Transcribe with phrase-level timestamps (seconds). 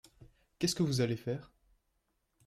[0.57, 1.51] Qu’est-ce que vous allez faire?